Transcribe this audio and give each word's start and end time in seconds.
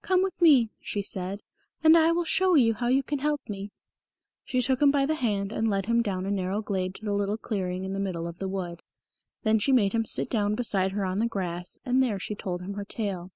"Come 0.00 0.22
with 0.22 0.40
me," 0.40 0.70
she 0.78 1.02
said, 1.02 1.40
"and 1.82 1.98
I 1.98 2.12
will 2.12 2.22
show 2.22 2.54
you 2.54 2.72
how 2.74 2.86
you 2.86 3.02
can 3.02 3.18
help 3.18 3.40
me." 3.48 3.72
She 4.44 4.60
took 4.62 4.80
him 4.80 4.92
by 4.92 5.06
the 5.06 5.16
hand 5.16 5.50
and 5.52 5.66
led 5.68 5.86
him 5.86 6.02
down 6.02 6.24
a 6.24 6.30
narrow 6.30 6.62
glade 6.62 6.94
to 6.94 7.10
a 7.10 7.10
little 7.10 7.36
clearing 7.36 7.82
in 7.84 7.92
the 7.92 7.98
middle 7.98 8.28
of 8.28 8.38
the 8.38 8.46
wood. 8.48 8.84
Then 9.42 9.58
she 9.58 9.72
made 9.72 9.92
him 9.92 10.04
sit 10.06 10.30
down 10.30 10.54
beside 10.54 10.92
her 10.92 11.04
on 11.04 11.18
the 11.18 11.26
grass, 11.26 11.80
and 11.84 12.00
there 12.00 12.20
she 12.20 12.36
told 12.36 12.62
him 12.62 12.74
her 12.74 12.84
tale. 12.84 13.32